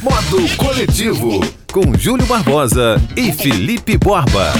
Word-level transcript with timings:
Modo 0.00 0.56
Coletivo, 0.56 1.40
com 1.72 1.98
Júlio 1.98 2.24
Barbosa 2.26 3.02
e 3.16 3.32
Felipe 3.32 3.96
Borba. 3.96 4.52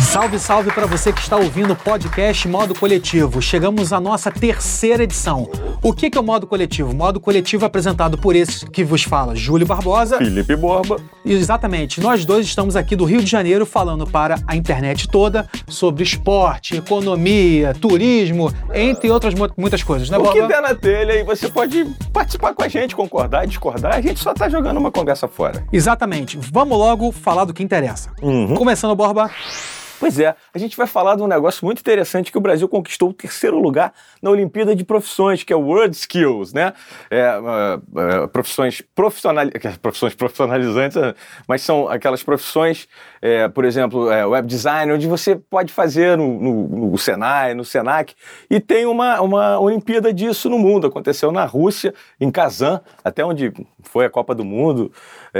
Salve, 0.00 0.38
salve 0.38 0.70
para 0.70 0.86
você 0.86 1.12
que 1.12 1.20
está 1.20 1.36
ouvindo 1.36 1.72
o 1.72 1.76
podcast 1.76 2.46
Modo 2.46 2.72
Coletivo. 2.78 3.42
Chegamos 3.42 3.92
à 3.92 3.98
nossa 3.98 4.30
terceira 4.30 5.02
edição. 5.02 5.50
O 5.82 5.92
que 5.92 6.16
é 6.16 6.20
o 6.20 6.22
Modo 6.22 6.46
Coletivo? 6.46 6.92
O 6.92 6.94
Modo 6.94 7.18
Coletivo 7.18 7.64
é 7.64 7.66
apresentado 7.66 8.16
por 8.16 8.36
esse 8.36 8.64
que 8.70 8.84
vos 8.84 9.02
fala, 9.02 9.34
Júlio 9.34 9.66
Barbosa. 9.66 10.18
Felipe 10.18 10.54
Borba. 10.54 10.98
Exatamente. 11.24 12.00
Nós 12.00 12.24
dois 12.24 12.46
estamos 12.46 12.76
aqui 12.76 12.94
do 12.94 13.04
Rio 13.04 13.22
de 13.24 13.26
Janeiro 13.30 13.66
falando 13.66 14.06
para 14.06 14.36
a 14.46 14.54
internet 14.54 15.08
toda 15.08 15.48
sobre 15.66 16.04
esporte, 16.04 16.76
economia, 16.76 17.74
turismo, 17.74 18.52
entre 18.72 19.10
outras 19.10 19.34
muitas 19.56 19.82
coisas, 19.82 20.08
né, 20.10 20.16
O 20.16 20.22
Borba? 20.22 20.40
que 20.40 20.46
der 20.46 20.62
na 20.62 20.74
telha 20.76 21.14
e 21.14 21.24
você 21.24 21.48
pode 21.48 21.84
participar 22.12 22.54
com 22.54 22.62
a 22.62 22.68
gente, 22.68 22.94
concordar, 22.94 23.46
discordar. 23.48 23.96
A 23.96 24.00
gente 24.00 24.20
só 24.20 24.32
tá 24.32 24.48
jogando 24.48 24.76
uma 24.78 24.92
conversa 24.92 25.26
fora. 25.26 25.64
Exatamente. 25.72 26.38
Vamos 26.52 26.78
logo 26.78 27.10
falar 27.10 27.44
do 27.44 27.52
que 27.52 27.64
interessa. 27.64 28.10
Uhum. 28.22 28.54
Começando, 28.54 28.94
Borba. 28.94 29.23
luck. 29.24 29.83
Pois 30.04 30.18
é, 30.18 30.36
a 30.52 30.58
gente 30.58 30.76
vai 30.76 30.86
falar 30.86 31.16
de 31.16 31.22
um 31.22 31.26
negócio 31.26 31.64
muito 31.64 31.78
interessante 31.80 32.30
que 32.30 32.36
o 32.36 32.40
Brasil 32.40 32.68
conquistou 32.68 33.08
o 33.08 33.12
terceiro 33.14 33.58
lugar 33.58 33.90
na 34.20 34.28
Olimpíada 34.28 34.76
de 34.76 34.84
Profissões, 34.84 35.42
que 35.42 35.50
é 35.50 35.56
o 35.56 35.60
World 35.60 35.96
Skills, 35.96 36.52
né? 36.52 36.74
É, 37.10 37.20
é, 37.20 38.22
é, 38.22 38.26
profissões, 38.26 38.82
profissões 38.94 40.14
profissionalizantes, 40.14 40.98
é, 40.98 41.14
mas 41.48 41.62
são 41.62 41.88
aquelas 41.88 42.22
profissões, 42.22 42.86
é, 43.22 43.48
por 43.48 43.64
exemplo, 43.64 44.10
é, 44.10 44.26
web 44.26 44.46
design, 44.46 44.92
onde 44.92 45.06
você 45.06 45.36
pode 45.36 45.72
fazer 45.72 46.18
no, 46.18 46.38
no, 46.38 46.90
no 46.90 46.98
Senai, 46.98 47.54
no 47.54 47.64
Senac, 47.64 48.14
e 48.50 48.60
tem 48.60 48.84
uma, 48.84 49.22
uma 49.22 49.58
Olimpíada 49.58 50.12
disso 50.12 50.50
no 50.50 50.58
mundo. 50.58 50.86
Aconteceu 50.86 51.32
na 51.32 51.46
Rússia, 51.46 51.94
em 52.20 52.30
Kazan, 52.30 52.82
até 53.02 53.24
onde 53.24 53.50
foi 53.80 54.04
a 54.04 54.10
Copa 54.10 54.34
do 54.34 54.44
Mundo, 54.44 54.92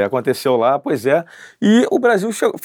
aconteceu 0.06 0.56
lá, 0.56 0.78
pois 0.78 1.04
é. 1.04 1.22
E 1.60 1.86
o 1.90 1.98
Brasil 1.98 2.32
chegou, 2.32 2.58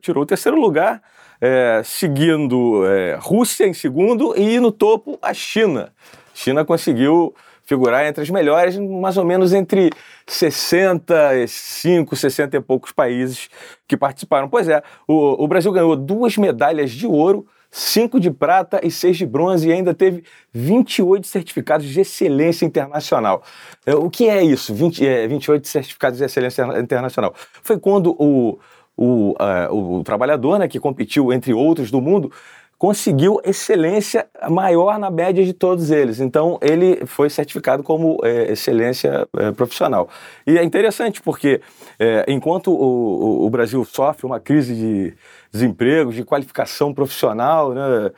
tirou 0.00 0.22
o 0.22 0.26
terceiro 0.26 0.56
lugar, 0.56 1.02
é, 1.40 1.82
seguindo 1.84 2.84
é, 2.86 3.18
Rússia 3.20 3.66
em 3.66 3.74
segundo 3.74 4.34
e 4.36 4.58
no 4.60 4.72
topo 4.72 5.18
a 5.20 5.32
China. 5.34 5.92
China 6.34 6.64
conseguiu 6.64 7.34
figurar 7.66 8.06
entre 8.06 8.22
as 8.22 8.30
melhores, 8.30 8.78
mais 8.78 9.16
ou 9.16 9.24
menos 9.24 9.52
entre 9.52 9.90
65, 10.26 12.14
60 12.14 12.56
e 12.56 12.60
poucos 12.60 12.92
países 12.92 13.50
que 13.88 13.96
participaram. 13.96 14.48
Pois 14.48 14.68
é, 14.68 14.82
o, 15.06 15.44
o 15.44 15.48
Brasil 15.48 15.72
ganhou 15.72 15.96
duas 15.96 16.36
medalhas 16.36 16.92
de 16.92 17.06
ouro, 17.06 17.44
cinco 17.68 18.20
de 18.20 18.30
prata 18.30 18.80
e 18.84 18.90
seis 18.90 19.16
de 19.16 19.26
bronze, 19.26 19.68
e 19.68 19.72
ainda 19.72 19.92
teve 19.92 20.22
28 20.52 21.26
certificados 21.26 21.86
de 21.86 22.00
excelência 22.00 22.64
internacional. 22.64 23.42
É, 23.84 23.94
O 23.96 24.08
que 24.08 24.28
é 24.28 24.42
isso, 24.42 24.72
20, 24.72 25.04
é, 25.04 25.26
28 25.26 25.66
certificados 25.66 26.18
de 26.18 26.24
excelência 26.24 26.64
internacional? 26.78 27.34
Foi 27.62 27.78
quando 27.78 28.14
o, 28.18 28.60
o, 28.96 29.34
ah, 29.38 29.68
o 29.70 30.02
trabalhador, 30.04 30.58
né, 30.58 30.66
que 30.68 30.80
competiu 30.80 31.32
entre 31.32 31.52
outros 31.52 31.90
do 31.90 32.00
mundo, 32.00 32.30
conseguiu 32.78 33.40
excelência 33.42 34.26
maior 34.50 34.98
na 34.98 35.10
média 35.10 35.42
de 35.44 35.54
todos 35.54 35.90
eles. 35.90 36.20
Então, 36.20 36.58
ele 36.60 37.06
foi 37.06 37.30
certificado 37.30 37.82
como 37.82 38.18
é, 38.22 38.52
excelência 38.52 39.26
é, 39.38 39.50
profissional. 39.52 40.08
E 40.46 40.58
é 40.58 40.62
interessante 40.62 41.22
porque, 41.22 41.60
é, 41.98 42.24
enquanto 42.28 42.70
o, 42.70 43.42
o- 43.42 43.46
o 43.46 43.50
Brasil 43.50 43.82
sofre 43.84 44.26
uma 44.26 44.38
crise 44.38 44.74
de 44.74 45.14
desemprego, 45.50 46.12
de 46.12 46.22
qualificação 46.22 46.92
profissional, 46.92 47.72
né, 47.72 48.10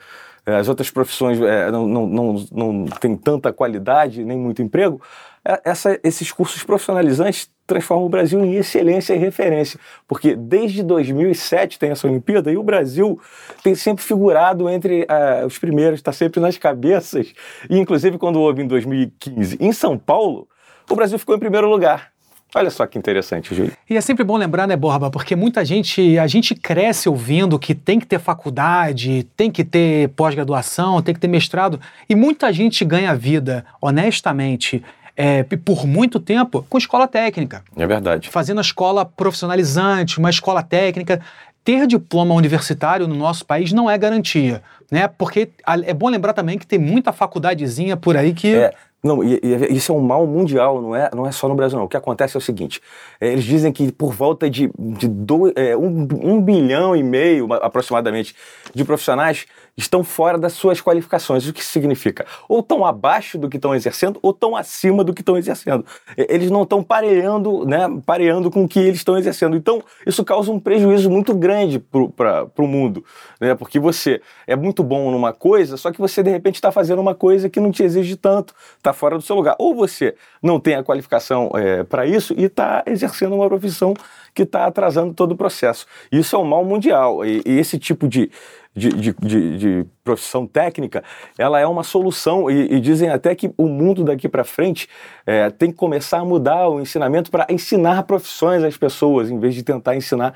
as 0.45 0.67
outras 0.67 0.89
profissões 0.89 1.39
é, 1.39 1.71
não, 1.71 1.87
não, 1.87 2.07
não, 2.07 2.45
não 2.51 2.85
têm 2.99 3.15
tanta 3.15 3.53
qualidade, 3.53 4.25
nem 4.25 4.37
muito 4.37 4.61
emprego, 4.61 5.01
é, 5.45 5.61
essa- 5.63 5.97
esses 6.03 6.33
cursos 6.33 6.63
profissionalizantes 6.65 7.49
transformam 7.69 8.07
o 8.07 8.09
Brasil 8.09 8.43
em 8.43 8.55
excelência 8.55 9.13
e 9.13 9.17
referência, 9.17 9.79
porque 10.07 10.35
desde 10.35 10.83
2007 10.83 11.77
tem 11.77 11.91
essa 11.91 12.07
Olimpíada 12.07 12.51
e 12.51 12.57
o 12.57 12.63
Brasil 12.63 13.21
tem 13.63 13.75
sempre 13.75 14.03
figurado 14.03 14.67
entre 14.67 15.05
ah, 15.07 15.43
os 15.45 15.57
primeiros, 15.57 15.99
está 15.99 16.11
sempre 16.11 16.39
nas 16.39 16.57
cabeças, 16.57 17.33
e 17.69 17.77
inclusive 17.77 18.17
quando 18.17 18.41
houve 18.41 18.63
em 18.63 18.67
2015 18.67 19.57
em 19.59 19.71
São 19.71 19.97
Paulo, 19.97 20.47
o 20.89 20.95
Brasil 20.95 21.19
ficou 21.19 21.35
em 21.35 21.39
primeiro 21.39 21.69
lugar. 21.69 22.11
Olha 22.55 22.71
só 22.71 22.87
que 22.87 22.97
interessante, 22.97 23.53
Júlio. 23.53 23.73
E 23.87 23.95
é 23.95 24.01
sempre 24.01 24.23
bom 24.23 24.35
lembrar, 24.35 24.67
né, 24.67 24.75
Borba, 24.75 25.11
porque 25.11 25.35
muita 25.35 25.63
gente, 25.63 26.17
a 26.17 26.25
gente 26.25 26.55
cresce 26.55 27.07
ouvindo 27.07 27.59
que 27.59 27.75
tem 27.75 27.99
que 27.99 28.07
ter 28.07 28.17
faculdade, 28.17 29.27
tem 29.37 29.51
que 29.51 29.63
ter 29.63 30.09
pós-graduação, 30.09 30.99
tem 30.99 31.13
que 31.13 31.19
ter 31.19 31.27
mestrado, 31.27 31.79
e 32.09 32.15
muita 32.15 32.51
gente 32.51 32.83
ganha 32.83 33.13
vida, 33.13 33.63
honestamente, 33.79 34.83
é, 35.21 35.43
por 35.43 35.85
muito 35.85 36.17
tempo 36.17 36.65
com 36.69 36.77
escola 36.77 37.05
técnica, 37.05 37.61
É 37.75 37.85
verdade. 37.85 38.29
fazendo 38.29 38.59
a 38.59 38.61
escola 38.61 39.03
profissionalizante, 39.05 40.17
uma 40.17 40.29
escola 40.29 40.63
técnica. 40.63 41.19
Ter 41.61 41.85
diploma 41.85 42.33
universitário 42.33 43.05
no 43.05 43.13
nosso 43.15 43.45
país 43.45 43.73
não 43.73 43.89
é 43.89 43.97
garantia, 43.97 44.63
né? 44.89 45.09
Porque 45.09 45.49
é 45.85 45.93
bom 45.93 46.07
lembrar 46.09 46.31
também 46.33 46.57
que 46.57 46.65
tem 46.65 46.79
muita 46.79 47.11
faculdadezinha 47.11 47.97
por 47.97 48.15
aí 48.15 48.33
que 48.33 48.55
É, 48.55 48.73
não, 49.03 49.21
e, 49.23 49.39
e 49.43 49.75
isso 49.75 49.91
é 49.91 49.95
um 49.95 49.99
mal 50.01 50.25
mundial, 50.25 50.81
não 50.81 50.95
é, 50.95 51.09
não 51.13 51.27
é 51.27 51.31
só 51.33 51.47
no 51.49 51.55
Brasil, 51.55 51.77
não. 51.77 51.85
O 51.85 51.89
que 51.89 51.97
acontece 51.97 52.35
é 52.35 52.39
o 52.39 52.41
seguinte: 52.41 52.81
é, 53.19 53.27
eles 53.33 53.43
dizem 53.43 53.71
que 53.73 53.91
por 53.91 54.13
volta 54.13 54.49
de, 54.49 54.71
de 54.79 55.07
dois, 55.07 55.53
é, 55.55 55.75
um, 55.75 56.07
um 56.23 56.41
bilhão 56.41 56.95
e 56.95 57.03
meio, 57.03 57.47
ma- 57.47 57.57
aproximadamente, 57.57 58.33
de 58.73 58.83
profissionais 58.85 59.45
estão 59.81 60.03
fora 60.03 60.37
das 60.37 60.53
suas 60.53 60.81
qualificações. 60.81 61.47
O 61.47 61.53
que 61.53 61.63
significa? 61.63 62.25
Ou 62.47 62.59
estão 62.59 62.85
abaixo 62.85 63.37
do 63.37 63.49
que 63.49 63.57
estão 63.57 63.73
exercendo, 63.73 64.19
ou 64.21 64.31
estão 64.31 64.55
acima 64.55 65.03
do 65.03 65.13
que 65.13 65.21
estão 65.21 65.37
exercendo. 65.37 65.85
É, 66.17 66.33
Eles 66.33 66.51
não 66.51 66.63
estão 66.63 66.83
pareando, 66.83 67.65
né, 67.65 67.87
pareando 68.05 68.51
com 68.51 68.63
o 68.63 68.67
que 68.67 68.79
eles 68.79 68.99
estão 68.99 69.17
exercendo. 69.17 69.55
Então, 69.55 69.81
isso 70.05 70.23
causa 70.23 70.51
um 70.51 70.59
prejuízo 70.59 71.09
muito 71.09 71.33
grande 71.33 71.79
para 71.79 72.47
o 72.57 72.67
mundo, 72.67 73.03
né? 73.39 73.55
Porque 73.55 73.79
você 73.79 74.21
é 74.45 74.55
muito 74.55 74.83
bom 74.83 75.11
numa 75.11 75.33
coisa, 75.33 75.77
só 75.77 75.91
que 75.91 75.99
você 75.99 76.21
de 76.21 76.29
repente 76.29 76.55
está 76.55 76.71
fazendo 76.71 76.99
uma 76.99 77.15
coisa 77.15 77.49
que 77.49 77.59
não 77.59 77.71
te 77.71 77.83
exige 77.83 78.15
tanto, 78.15 78.53
está 78.77 78.93
fora 78.93 79.15
do 79.17 79.21
seu 79.21 79.35
lugar. 79.35 79.55
Ou 79.59 79.75
você 79.75 80.15
não 80.41 80.59
tem 80.59 80.75
a 80.75 80.83
qualificação 80.83 81.51
para 81.89 82.05
isso 82.05 82.33
e 82.37 82.43
está 82.43 82.83
exercendo 82.85 83.35
uma 83.35 83.47
profissão 83.47 83.93
que 84.33 84.43
está 84.43 84.65
atrasando 84.65 85.13
todo 85.13 85.31
o 85.31 85.35
processo. 85.35 85.85
Isso 86.11 86.35
é 86.35 86.39
um 86.39 86.45
mal 86.45 86.63
mundial. 86.63 87.25
E, 87.25 87.41
e 87.45 87.59
esse 87.59 87.77
tipo 87.77 88.07
de, 88.07 88.31
de, 88.79 88.89
de, 88.89 89.13
de- 89.19 89.57
de 89.57 89.85
profissão 90.03 90.47
técnica, 90.47 91.03
ela 91.37 91.59
é 91.59 91.67
uma 91.67 91.83
solução. 91.83 92.49
E, 92.49 92.73
e 92.75 92.79
dizem 92.79 93.09
até 93.09 93.35
que 93.35 93.51
o 93.57 93.67
mundo 93.67 94.03
daqui 94.03 94.27
para 94.27 94.43
frente 94.43 94.87
é, 95.25 95.49
tem 95.51 95.69
que 95.71 95.77
começar 95.77 96.19
a 96.19 96.25
mudar 96.25 96.67
o 96.69 96.79
ensinamento 96.81 97.29
para 97.29 97.45
ensinar 97.49 98.03
profissões 98.03 98.63
às 98.63 98.77
pessoas, 98.77 99.29
em 99.29 99.39
vez 99.39 99.53
de 99.53 99.61
tentar 99.63 99.95
ensinar 99.95 100.33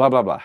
blá 0.00 0.08
blá 0.08 0.22
blá. 0.22 0.42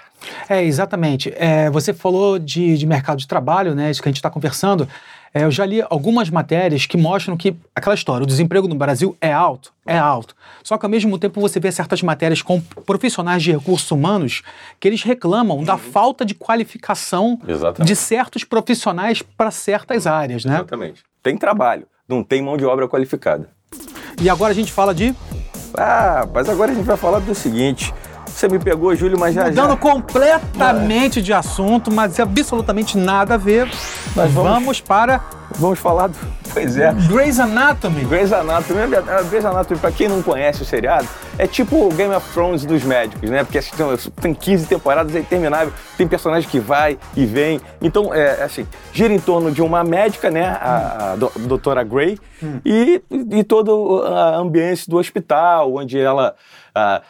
É, 0.50 0.64
exatamente. 0.64 1.32
É, 1.38 1.70
você 1.70 1.94
falou 1.94 2.38
de, 2.38 2.78
de 2.78 2.86
mercado 2.86 3.18
de 3.20 3.28
trabalho, 3.28 3.74
né? 3.76 3.92
Isso 3.92 4.02
que 4.02 4.10
a 4.10 4.12
gente 4.12 4.18
está 4.18 4.30
conversando. 4.30 4.88
É, 5.34 5.44
eu 5.44 5.52
já 5.52 5.66
li 5.66 5.84
algumas 5.90 6.30
matérias 6.30 6.86
que 6.86 6.98
mostram 6.98 7.36
que 7.36 7.56
aquela 7.76 7.94
história, 7.94 8.24
o 8.24 8.28
desemprego 8.28 8.68
no 8.70 8.76
Brasil 8.76 9.18
é 9.20 9.34
alto, 9.34 9.74
é 9.86 9.98
alto. 9.98 10.34
Só 10.64 10.78
que 10.78 10.86
ao 10.86 10.90
mesmo 10.90 11.20
tempo 11.20 11.42
você 11.42 11.60
vê 11.60 11.72
certas 11.72 12.02
matérias 12.02 12.42
com 12.42 12.62
profissionais 12.86 13.44
de 13.44 13.52
recursos 13.52 13.92
humanos 13.92 14.44
que 14.80 14.88
eles 14.88 15.04
reclamam 15.04 15.62
da 15.64 15.78
falta 15.78 16.26
de 16.26 16.34
qualificação 16.34 17.38
Exatamente. 17.46 17.88
de 17.88 17.96
certos 17.98 18.46
profissionais 18.46 19.22
para 19.22 19.52
certas 19.52 20.08
áreas, 20.08 20.46
né? 20.46 20.56
Exatamente. 20.56 21.04
Tem 21.22 21.38
trabalho, 21.38 21.86
não 22.08 22.24
tem 22.24 22.42
mão 22.42 22.56
de 22.56 22.66
obra 22.66 22.88
qualificada. 22.88 23.50
E 24.22 24.30
agora 24.30 24.52
a 24.52 24.56
gente 24.56 24.72
fala 24.72 24.96
de 24.96 25.14
Ah, 25.78 26.26
mas 26.34 26.48
agora 26.48 26.72
a 26.72 26.76
gente 26.76 26.86
vai 26.86 26.96
falar 26.96 27.20
do 27.20 27.36
seguinte. 27.36 27.94
Você 28.36 28.50
me 28.50 28.60
pegou, 28.60 28.94
Júlio, 28.94 29.18
mas 29.18 29.34
já 29.34 29.46
mudando 29.46 29.70
já. 29.70 29.76
completamente 29.78 31.22
de 31.22 31.32
assunto, 31.32 31.90
mas 31.90 32.20
absolutamente 32.20 32.98
nada 32.98 33.36
a 33.36 33.38
ver. 33.38 33.66
Nós 34.14 34.30
vamos- 34.32 34.52
vamos 34.52 34.82
para 34.82 35.22
Vamos 35.58 35.80
falar 35.80 36.08
do. 36.08 36.16
Pois 36.52 36.76
é. 36.76 36.92
Grey's 37.08 37.40
Anatomy. 37.40 38.04
Grey's 38.04 38.34
Anatomy, 38.34 38.80
é 38.82 38.88
verdade, 38.88 39.30
Grey's 39.30 39.46
Anatomy, 39.46 39.80
pra 39.80 39.92
quem 39.92 40.10
não 40.10 40.22
conhece 40.22 40.64
o 40.64 40.66
seriado, 40.66 41.08
é 41.38 41.46
tipo 41.48 41.86
o 41.88 41.90
Game 41.94 42.14
of 42.14 42.28
Thrones 42.34 42.66
dos 42.66 42.84
médicos, 42.84 43.30
né? 43.30 43.44
Porque 43.44 43.60
assim, 43.60 43.72
tem 44.20 44.34
15 44.34 44.66
temporadas, 44.66 45.16
é 45.16 45.20
interminável, 45.20 45.72
tem 45.98 46.08
personagem 46.08 46.50
que 46.50 46.60
vai 46.60 46.98
e 47.16 47.26
vem. 47.26 47.62
Então, 47.82 48.14
é 48.14 48.44
assim, 48.44 48.66
gira 48.92 49.14
em 49.14 49.20
torno 49.20 49.50
de 49.52 49.62
uma 49.62 49.84
médica, 49.84 50.30
né? 50.32 50.46
A, 50.60 51.12
a 51.12 51.16
do- 51.16 51.32
doutora 51.48 51.84
Grey, 51.84 52.18
e, 52.66 53.02
e 53.32 53.44
todo 53.44 54.04
a 54.04 54.36
ambiente 54.36 54.90
do 54.90 54.98
hospital, 54.98 55.76
onde 55.76 55.98
ela. 55.98 56.36
ah, 56.74 56.98
ah, 56.98 57.02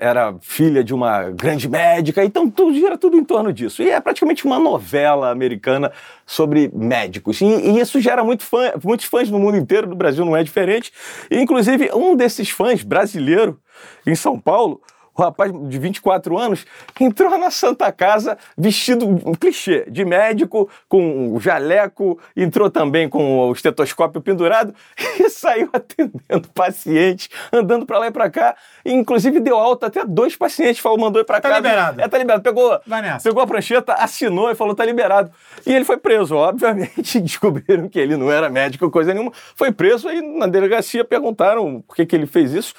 era 0.00 0.34
filha 0.40 0.82
de 0.82 0.92
uma 0.92 1.30
grande 1.30 1.68
médica, 1.68 2.24
então 2.24 2.50
tudo 2.50 2.74
gira 2.74 2.98
tudo 2.98 3.16
em 3.16 3.24
torno 3.24 3.52
disso. 3.52 3.82
E 3.82 3.90
é 3.90 4.00
praticamente 4.00 4.44
uma 4.44 4.58
novela 4.58 5.30
americana 5.30 5.92
sobre 6.26 6.70
médicos. 6.74 7.40
E, 7.40 7.44
e 7.44 7.80
isso 7.80 8.00
gera 8.00 8.24
muito 8.24 8.42
fã, 8.42 8.72
muitos 8.82 9.06
fãs 9.06 9.30
no 9.30 9.38
mundo 9.38 9.56
inteiro, 9.56 9.88
no 9.88 9.94
Brasil 9.94 10.24
não 10.24 10.36
é 10.36 10.42
diferente. 10.42 10.92
E, 11.30 11.38
inclusive, 11.38 11.90
um 11.94 12.16
desses 12.16 12.50
fãs, 12.50 12.82
brasileiro, 12.82 13.58
em 14.06 14.14
São 14.14 14.38
Paulo, 14.38 14.80
o 15.20 15.22
rapaz 15.22 15.52
de 15.68 15.78
24 15.78 16.38
anos 16.38 16.66
entrou 16.98 17.36
na 17.38 17.50
Santa 17.50 17.92
Casa 17.92 18.38
vestido, 18.56 19.06
um 19.06 19.34
clichê, 19.34 19.84
de 19.88 20.04
médico, 20.04 20.68
com 20.88 21.34
o 21.34 21.40
jaleco, 21.40 22.18
entrou 22.34 22.70
também 22.70 23.08
com 23.08 23.38
o 23.38 23.52
estetoscópio 23.52 24.20
pendurado 24.20 24.74
e 25.20 25.28
saiu 25.28 25.68
atendendo 25.72 26.48
pacientes, 26.54 27.28
andando 27.52 27.84
para 27.84 27.98
lá 27.98 28.06
e 28.06 28.10
para 28.10 28.30
cá. 28.30 28.56
E, 28.84 28.92
inclusive 28.92 29.40
deu 29.40 29.56
alta 29.58 29.86
até 29.86 30.04
dois 30.04 30.34
pacientes, 30.36 30.78
falou, 30.80 30.98
mandou 30.98 31.20
ir 31.20 31.24
para 31.24 31.40
Tá 31.40 31.48
casa. 31.48 31.60
liberado. 31.60 32.00
É, 32.00 32.08
tá 32.08 32.18
liberado. 32.18 32.42
Pegou, 32.42 32.80
pegou 33.22 33.42
a 33.42 33.46
prancheta, 33.46 33.92
assinou 33.94 34.50
e 34.50 34.54
falou, 34.54 34.74
tá 34.74 34.84
liberado. 34.84 35.30
E 35.66 35.72
ele 35.72 35.84
foi 35.84 35.98
preso, 35.98 36.34
obviamente, 36.34 37.20
descobriram 37.20 37.88
que 37.88 37.98
ele 37.98 38.16
não 38.16 38.30
era 38.30 38.48
médico, 38.48 38.90
coisa 38.90 39.12
nenhuma. 39.12 39.32
Foi 39.54 39.70
preso, 39.70 40.08
aí 40.08 40.20
na 40.22 40.46
delegacia 40.46 41.04
perguntaram 41.04 41.82
por 41.86 41.94
que, 41.94 42.06
que 42.06 42.16
ele 42.16 42.26
fez 42.26 42.52
isso. 42.52 42.74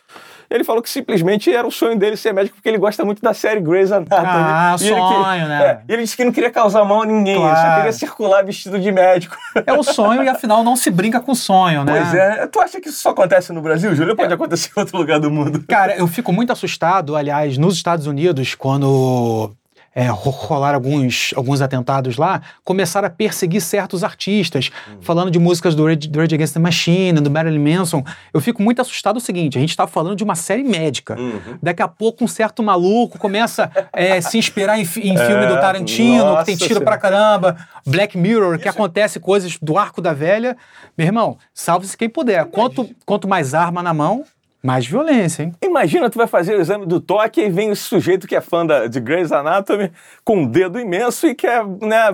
Ele 0.53 0.63
falou 0.65 0.81
que 0.81 0.89
simplesmente 0.89 1.51
era 1.51 1.65
o 1.65 1.71
sonho 1.71 1.97
dele 1.97 2.17
ser 2.17 2.33
médico 2.33 2.57
porque 2.57 2.67
ele 2.67 2.77
gosta 2.77 3.05
muito 3.05 3.21
da 3.21 3.33
série 3.33 3.61
Grey's 3.61 3.91
Anatomy. 3.91 4.27
Ah, 4.27 4.75
E 4.79 4.87
ele 4.87 4.95
sonho, 4.99 5.23
que- 5.23 5.47
né? 5.47 5.63
é, 5.87 5.93
ele 5.93 6.01
disse 6.03 6.17
que 6.17 6.25
não 6.25 6.31
queria 6.31 6.51
causar 6.51 6.83
mal 6.83 7.03
a 7.03 7.05
ninguém, 7.05 7.35
ele 7.35 7.45
só 7.55 7.61
Claro. 7.61 7.75
queria 7.77 7.91
circular 7.93 8.43
vestido 8.43 8.77
de 8.79 8.91
médico. 8.91 9.35
É 9.65 9.73
o 9.73 9.83
sonho 9.83 10.23
e 10.23 10.29
afinal 10.29 10.63
não 10.63 10.75
se 10.75 10.89
brinca 10.89 11.19
com 11.19 11.33
sonho, 11.35 11.83
né? 11.85 11.93
Pois 12.01 12.13
é. 12.13 12.47
Tu 12.47 12.59
acha 12.59 12.81
que 12.81 12.89
isso 12.89 12.99
só 13.01 13.09
acontece 13.11 13.51
no 13.53 13.61
Brasil, 13.61 13.93
Júlio? 13.95 14.15
Pode 14.15 14.33
acontecer 14.33 14.71
em 14.75 14.79
outro 14.79 14.97
lugar 14.97 15.19
do 15.19 15.29
mundo. 15.31 15.63
Cara, 15.67 15.95
eu 15.95 16.07
fico 16.07 16.31
muito 16.33 16.51
assustado, 16.51 17.15
aliás, 17.15 17.57
nos 17.57 17.75
Estados 17.75 18.07
Unidos, 18.07 18.55
quando 18.55 19.51
é, 19.93 20.07
ro- 20.07 20.29
rolaram 20.31 20.75
alguns, 20.75 21.31
alguns 21.35 21.61
atentados 21.61 22.17
lá, 22.17 22.41
começaram 22.63 23.07
a 23.07 23.09
perseguir 23.09 23.61
certos 23.61 24.03
artistas, 24.03 24.69
falando 25.01 25.29
de 25.29 25.37
músicas 25.39 25.75
do 25.75 25.85
Rage, 25.85 26.07
do 26.07 26.19
Rage 26.19 26.35
Against 26.35 26.53
the 26.53 26.59
Machine, 26.59 27.19
do 27.19 27.29
Marilyn 27.29 27.59
Manson. 27.77 28.03
Eu 28.33 28.39
fico 28.39 28.61
muito 28.63 28.81
assustado 28.81 29.17
o 29.17 29.19
seguinte, 29.19 29.57
a 29.57 29.61
gente 29.61 29.75
tá 29.75 29.85
falando 29.87 30.15
de 30.15 30.23
uma 30.23 30.35
série 30.35 30.63
médica. 30.63 31.17
Daqui 31.61 31.81
a 31.81 31.87
pouco 31.87 32.23
um 32.23 32.27
certo 32.27 32.63
maluco 32.63 33.17
começa 33.17 33.69
a 33.91 34.21
se 34.21 34.37
inspirar 34.37 34.77
em, 34.77 34.83
em 34.83 34.85
filme 35.17 35.45
do 35.47 35.59
Tarantino, 35.59 36.37
que 36.37 36.45
tem 36.45 36.55
nossa 36.55 36.67
tiro 36.67 36.81
pra 36.81 36.99
Senhora. 36.99 36.99
caramba, 36.99 37.57
Black 37.85 38.17
Mirror, 38.17 38.59
que 38.59 38.69
acontece 38.69 39.19
coisas 39.19 39.57
do 39.61 39.77
arco 39.77 40.01
da 40.01 40.13
velha. 40.13 40.55
Meu 40.97 41.07
irmão, 41.07 41.37
salve-se 41.53 41.97
quem 41.97 42.07
puder. 42.09 42.45
Quanto, 42.45 42.89
quanto 43.05 43.27
mais 43.27 43.53
arma 43.53 43.83
na 43.83 43.93
mão, 43.93 44.23
mais 44.63 44.85
violência, 44.85 45.43
hein? 45.43 45.53
Imagina, 45.61 46.09
tu 46.09 46.17
vai 46.17 46.27
fazer 46.27 46.55
o 46.55 46.61
exame 46.61 46.85
do 46.85 46.99
toque 46.99 47.41
e 47.41 47.49
vem 47.49 47.71
esse 47.71 47.81
sujeito 47.81 48.27
que 48.27 48.35
é 48.35 48.41
fã 48.41 48.65
da, 48.65 48.87
de 48.87 48.99
Grey's 48.99 49.31
Anatomy 49.31 49.91
com 50.23 50.37
um 50.37 50.47
dedo 50.47 50.79
imenso 50.79 51.25
e 51.27 51.33
quer, 51.33 51.65
né, 51.65 52.11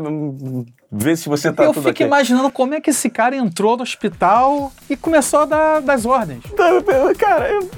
ver 0.92 1.18
se 1.18 1.28
você 1.28 1.52
tá 1.52 1.64
eu 1.66 1.74
fico 1.74 1.90
ok. 1.90 2.06
imaginando 2.06 2.50
como 2.50 2.74
é 2.74 2.80
que 2.82 2.90
esse 2.92 3.10
cara 3.10 3.36
entrou 3.36 3.76
no 3.76 3.84
hospital 3.84 4.72
e 4.90 4.96
começou 4.96 5.42
a 5.42 5.46
dar 5.46 5.82
das 5.82 6.06
ordens. 6.06 6.42
Então, 6.46 6.82
Cara, 7.18 7.50
eu, 7.50 7.70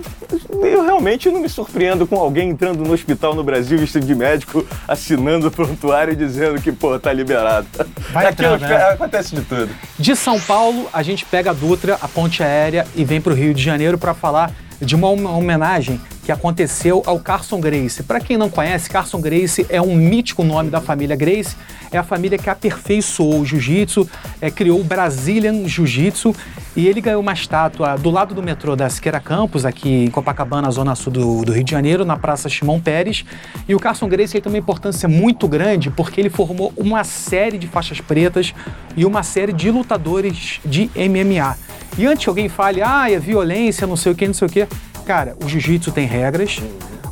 eu 0.63 0.83
realmente 0.83 1.29
não 1.29 1.41
me 1.41 1.49
surpreendo 1.49 2.05
com 2.05 2.17
alguém 2.17 2.49
entrando 2.49 2.83
no 2.83 2.93
hospital 2.93 3.33
no 3.33 3.43
Brasil 3.43 3.77
vestido 3.79 4.05
de 4.05 4.13
médico, 4.13 4.65
assinando 4.87 5.47
o 5.47 5.51
prontuário 5.51 6.13
e 6.13 6.15
dizendo 6.15 6.61
que, 6.61 6.71
pô, 6.71 6.99
tá 6.99 7.11
liberado. 7.11 7.65
Vai 8.11 8.25
Aqui 8.25 8.33
entrando, 8.33 8.61
né? 8.61 8.75
acontece 8.91 9.35
de 9.35 9.41
tudo. 9.41 9.69
De 9.97 10.15
São 10.15 10.39
Paulo, 10.39 10.87
a 10.93 11.01
gente 11.01 11.25
pega 11.25 11.49
a 11.49 11.53
Dutra, 11.53 11.97
a 12.01 12.07
ponte 12.07 12.43
aérea, 12.43 12.85
e 12.95 13.03
vem 13.03 13.19
para 13.19 13.33
o 13.33 13.35
Rio 13.35 13.53
de 13.53 13.63
Janeiro 13.63 13.97
para 13.97 14.13
falar 14.13 14.51
de 14.79 14.95
uma 14.95 15.09
hom- 15.09 15.25
homenagem 15.37 15.99
que 16.29 16.33
aconteceu 16.33 17.01
ao 17.07 17.19
Carson 17.19 17.59
Grace. 17.59 18.03
Para 18.03 18.19
quem 18.19 18.37
não 18.37 18.51
conhece, 18.51 18.87
Carson 18.87 19.19
Grace 19.19 19.65
é 19.67 19.81
um 19.81 19.95
mítico 19.95 20.43
nome 20.43 20.69
da 20.69 20.79
família 20.79 21.15
Grace. 21.15 21.55
É 21.91 21.97
a 21.97 22.03
família 22.03 22.37
que 22.37 22.47
aperfeiçoou 22.47 23.39
o 23.39 23.45
jiu-jitsu, 23.45 24.07
é, 24.39 24.51
criou 24.51 24.79
o 24.79 24.83
Brazilian 24.83 25.67
Jiu-Jitsu 25.67 26.35
e 26.75 26.87
ele 26.87 27.01
ganhou 27.01 27.19
uma 27.19 27.33
estátua 27.33 27.95
do 27.97 28.11
lado 28.11 28.35
do 28.35 28.43
metrô 28.43 28.75
da 28.75 28.87
Siqueira 28.91 29.19
Campos, 29.19 29.65
aqui 29.65 30.05
em 30.05 30.11
Copacabana, 30.11 30.69
zona 30.69 30.93
sul 30.93 31.11
do, 31.11 31.43
do 31.43 31.51
Rio 31.51 31.63
de 31.63 31.71
Janeiro, 31.71 32.05
na 32.05 32.15
Praça 32.15 32.47
Shimon 32.47 32.79
Peres. 32.79 33.25
E 33.67 33.73
o 33.73 33.79
Carson 33.79 34.07
Grace 34.07 34.39
tem 34.39 34.51
uma 34.51 34.59
importância 34.59 35.09
muito 35.09 35.47
grande 35.47 35.89
porque 35.89 36.21
ele 36.21 36.29
formou 36.29 36.71
uma 36.77 37.03
série 37.03 37.57
de 37.57 37.65
faixas 37.65 37.99
pretas 38.01 38.53
e 38.95 39.03
uma 39.03 39.23
série 39.23 39.51
de 39.51 39.71
lutadores 39.71 40.59
de 40.63 40.91
MMA. 40.95 41.57
E 41.97 42.05
antes 42.05 42.23
que 42.23 42.29
alguém 42.29 42.47
fale, 42.47 42.83
ah, 42.83 43.11
é 43.11 43.17
violência, 43.17 43.87
não 43.87 43.97
sei 43.97 44.11
o 44.11 44.15
que, 44.15 44.27
não 44.27 44.33
sei 44.33 44.47
o 44.47 44.51
que. 44.51 44.67
Cara, 45.09 45.35
o 45.43 45.49
jiu-jitsu 45.49 45.91
tem 45.91 46.05
regras, 46.05 46.61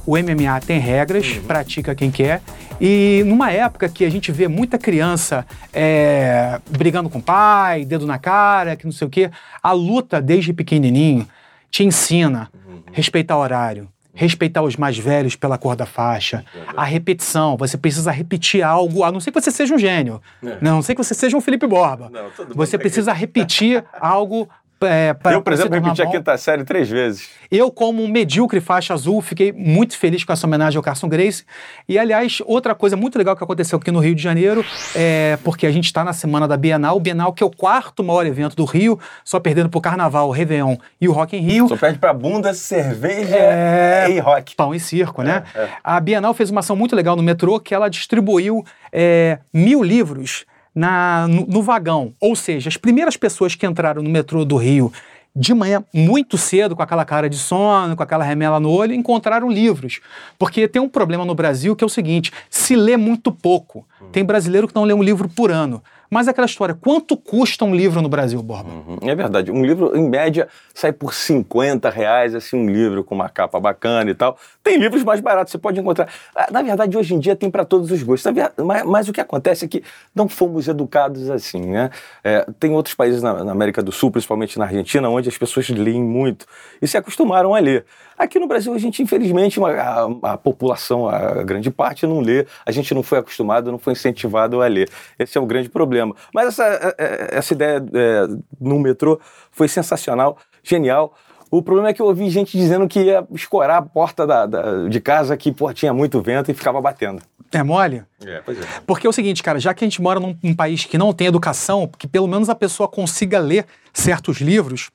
o 0.05 0.15
MMA 0.19 0.61
tem 0.63 0.77
regras, 0.77 1.39
pratica 1.47 1.95
quem 1.95 2.11
quer. 2.11 2.43
E 2.79 3.23
numa 3.25 3.51
época 3.51 3.89
que 3.89 4.05
a 4.05 4.09
gente 4.11 4.31
vê 4.31 4.47
muita 4.47 4.77
criança 4.77 5.43
é, 5.73 6.61
brigando 6.69 7.09
com 7.09 7.17
o 7.17 7.21
pai, 7.23 7.85
dedo 7.85 8.05
na 8.05 8.19
cara, 8.19 8.75
que 8.75 8.85
não 8.85 8.91
sei 8.91 9.07
o 9.07 9.09
quê, 9.09 9.31
a 9.63 9.71
luta 9.71 10.21
desde 10.21 10.53
pequenininho 10.53 11.27
te 11.71 11.83
ensina 11.83 12.51
respeitar 12.91 13.35
horário, 13.35 13.89
respeitar 14.13 14.61
os 14.61 14.75
mais 14.75 14.95
velhos 14.95 15.35
pela 15.35 15.57
cor 15.57 15.75
da 15.75 15.87
faixa, 15.87 16.45
a 16.75 16.83
repetição, 16.83 17.57
você 17.57 17.79
precisa 17.79 18.11
repetir 18.11 18.61
algo, 18.61 19.03
a 19.03 19.11
não 19.11 19.19
ser 19.19 19.31
que 19.31 19.41
você 19.41 19.49
seja 19.49 19.73
um 19.73 19.79
gênio, 19.79 20.21
a 20.45 20.63
não 20.63 20.83
ser 20.83 20.93
que 20.93 21.03
você 21.03 21.15
seja 21.15 21.35
um 21.35 21.41
Felipe 21.41 21.65
Borba. 21.65 22.11
Não, 22.11 22.29
você 22.53 22.77
precisa 22.77 23.11
repetir 23.11 23.83
algo 23.99 24.47
é, 24.81 25.13
para 25.13 25.33
eu, 25.33 25.41
por 25.41 25.53
exemplo, 25.53 25.73
repeti 25.73 26.01
a 26.01 26.07
quinta 26.07 26.37
série 26.37 26.63
três 26.63 26.89
vezes. 26.89 27.29
eu, 27.49 27.71
como 27.71 28.03
um 28.03 28.07
medíocre 28.07 28.59
faixa 28.59 28.93
azul, 28.93 29.21
fiquei 29.21 29.51
muito 29.51 29.97
feliz 29.97 30.23
com 30.23 30.31
essa 30.33 30.45
homenagem 30.45 30.77
ao 30.77 30.83
Carson 30.83 31.07
Grace. 31.07 31.43
E, 31.87 31.97
aliás, 31.97 32.39
outra 32.45 32.75
coisa 32.75 32.95
muito 32.95 33.17
legal 33.17 33.35
que 33.35 33.43
aconteceu 33.43 33.77
aqui 33.79 33.91
no 33.91 33.99
Rio 33.99 34.13
de 34.15 34.21
Janeiro, 34.21 34.63
é 34.95 35.37
porque 35.43 35.65
a 35.65 35.71
gente 35.71 35.85
está 35.85 36.03
na 36.03 36.13
semana 36.13 36.47
da 36.47 36.57
Bienal, 36.57 36.95
o 36.97 36.99
Bienal 36.99 37.33
que 37.33 37.43
é 37.43 37.45
o 37.45 37.49
quarto 37.49 38.03
maior 38.03 38.25
evento 38.25 38.55
do 38.55 38.65
Rio, 38.65 38.99
só 39.23 39.39
perdendo 39.39 39.69
pro 39.69 39.81
Carnaval, 39.81 40.27
o 40.27 40.31
Réveillon 40.31 40.75
e 40.99 41.07
o 41.07 41.11
Rock 41.11 41.35
in 41.35 41.41
Rio. 41.41 41.67
Só 41.67 41.77
perde 41.77 41.99
pra 41.99 42.13
bunda, 42.13 42.53
cerveja 42.53 43.35
É. 43.35 44.07
e 44.09 44.19
rock. 44.19 44.55
Pão 44.55 44.73
e 44.75 44.79
circo, 44.79 45.21
né? 45.23 45.43
é. 45.55 45.67
A 45.83 45.99
Bienal 45.99 46.33
fez 46.33 46.49
uma 46.49 46.59
ação 46.59 46.75
muito 46.75 46.95
legal 46.95 47.15
no 47.15 47.23
metrô 47.23 47.59
que 47.59 47.73
ela 47.73 47.89
distribuiu 47.89 48.63
é, 48.91 49.39
mil 49.53 49.81
livros 49.83 50.45
na, 50.77 51.27
no, 51.27 51.47
no 51.47 51.63
vagão. 51.63 52.13
Ou 52.21 52.35
seja, 52.35 52.69
as 52.69 52.77
primeiras 52.77 53.17
pessoas 53.17 53.55
que 53.55 53.65
entraram 53.65 54.03
no 54.03 54.09
metrô 54.09 54.45
do 54.45 54.55
Rio 54.55 54.93
de 55.35 55.53
manhã, 55.53 55.83
muito 55.93 56.37
cedo, 56.37 56.75
com 56.75 56.81
aquela 56.81 57.05
cara 57.05 57.29
de 57.29 57.37
sono, 57.37 57.95
com 57.95 58.01
aquela 58.01 58.23
remela 58.23 58.59
no 58.59 58.71
olho, 58.71 58.93
encontraram 58.93 59.49
livros. 59.49 59.99
Porque 60.37 60.67
tem 60.67 60.81
um 60.81 60.89
problema 60.89 61.25
no 61.25 61.35
Brasil 61.35 61.75
que 61.75 61.83
é 61.83 61.87
o 61.87 61.89
seguinte: 61.89 62.31
se 62.49 62.75
lê 62.75 62.95
muito 62.95 63.31
pouco. 63.31 63.87
Tem 64.11 64.23
brasileiro 64.23 64.67
que 64.67 64.75
não 64.75 64.83
lê 64.83 64.93
um 64.93 65.03
livro 65.03 65.27
por 65.29 65.51
ano. 65.51 65.81
Mas 66.09 66.25
é 66.27 66.31
aquela 66.31 66.45
história, 66.45 66.73
quanto 66.73 67.17
custa 67.17 67.65
um 67.65 67.75
livro 67.75 68.01
no 68.01 68.07
Brasil, 68.07 68.41
Borba? 68.41 68.69
Uhum, 68.69 68.97
É 69.01 69.13
verdade. 69.13 69.51
Um 69.51 69.65
livro, 69.65 69.93
em 69.93 70.07
média, 70.09 70.47
sai 70.73 70.93
por 70.93 71.13
50 71.13 71.89
reais, 71.89 72.33
assim, 72.33 72.55
um 72.55 72.69
livro 72.69 73.03
com 73.03 73.13
uma 73.13 73.27
capa 73.27 73.59
bacana 73.59 74.09
e 74.09 74.13
tal. 74.15 74.37
Tem 74.63 74.77
livros 74.77 75.03
mais 75.03 75.19
baratos, 75.19 75.51
você 75.51 75.57
pode 75.57 75.77
encontrar. 75.81 76.07
Ah, 76.33 76.47
Na 76.49 76.61
verdade, 76.61 76.95
hoje 76.97 77.13
em 77.13 77.19
dia 77.19 77.35
tem 77.35 77.51
para 77.51 77.65
todos 77.65 77.91
os 77.91 78.01
gostos. 78.03 78.31
Mas, 78.63 78.83
mas 78.85 79.09
o 79.09 79.11
que 79.13 79.19
acontece 79.19 79.65
é 79.65 79.67
que 79.67 79.83
não 80.15 80.29
fomos 80.29 80.69
educados 80.69 81.29
assim, 81.29 81.59
né? 81.59 81.89
É, 82.23 82.45
tem 82.57 82.71
outros 82.71 82.95
países 82.95 83.21
na, 83.21 83.43
na 83.43 83.51
América 83.51 83.83
do 83.83 83.91
Sul, 83.91 84.09
principalmente 84.09 84.57
na 84.57 84.63
Argentina, 84.63 85.09
onde 85.09 85.27
as 85.27 85.37
pessoas 85.37 85.67
leem 85.69 86.01
muito 86.01 86.45
e 86.81 86.87
se 86.87 86.95
acostumaram 86.97 87.53
a 87.53 87.59
ler. 87.59 87.83
Aqui 88.17 88.39
no 88.39 88.47
Brasil, 88.47 88.73
a 88.73 88.77
gente, 88.79 89.03
infelizmente, 89.03 89.59
uma- 89.59 89.71
a, 89.71 90.33
a 90.33 90.37
população, 90.37 91.07
a 91.07 91.43
grande 91.43 91.69
parte, 91.69 92.07
não 92.07 92.19
lê. 92.21 92.47
A 92.65 92.71
gente 92.71 92.93
não 92.95 93.03
foi 93.03 93.19
acostumado, 93.19 93.71
não 93.71 93.77
foi 93.77 93.86
incentivado 93.91 94.61
a 94.61 94.67
ler. 94.67 94.89
Esse 95.17 95.37
é 95.37 95.41
o 95.41 95.45
grande 95.45 95.69
problema. 95.69 96.15
Mas 96.33 96.47
essa, 96.49 96.63
é, 96.65 96.95
é, 96.97 97.27
essa 97.37 97.53
ideia 97.53 97.77
é, 97.93 98.27
no 98.59 98.79
metrô 98.79 99.19
foi 99.51 99.67
sensacional, 99.67 100.37
genial. 100.63 101.13
O 101.49 101.61
problema 101.61 101.89
é 101.89 101.93
que 101.93 102.01
eu 102.01 102.05
ouvi 102.07 102.29
gente 102.29 102.57
dizendo 102.57 102.87
que 102.89 102.99
ia 103.01 103.25
escorar 103.33 103.77
a 103.77 103.81
porta 103.81 104.27
da- 104.27 104.45
da- 104.45 104.87
de 104.89 104.99
casa, 104.99 105.37
que 105.37 105.51
pô, 105.51 105.71
tinha 105.73 105.93
muito 105.93 106.21
vento 106.21 106.51
e 106.51 106.53
ficava 106.53 106.81
batendo. 106.81 107.21
É 107.53 107.63
mole? 107.63 108.03
É, 108.25 108.41
pois 108.45 108.59
é. 108.59 108.63
Porque 108.85 109.07
é 109.07 109.09
o 109.09 109.13
seguinte, 109.13 109.41
cara, 109.41 109.57
já 109.57 109.73
que 109.73 109.81
a 109.85 109.87
gente 109.87 110.01
mora 110.01 110.19
num, 110.19 110.37
num 110.43 110.53
país 110.53 110.83
que 110.83 110.97
não 110.97 111.13
tem 111.13 111.27
educação, 111.27 111.89
que 111.97 112.05
pelo 112.05 112.27
menos 112.27 112.49
a 112.49 112.55
pessoa 112.55 112.89
consiga 112.89 113.39
ler 113.39 113.65
certos 113.93 114.41
livros, 114.41 114.89